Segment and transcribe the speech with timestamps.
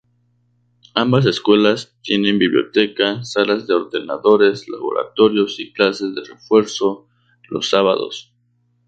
[0.95, 7.07] Ambas escuelas tienen biblioteca, salas de ordenadores, laboratorios y clases de refuerzo
[7.51, 8.33] los sábados.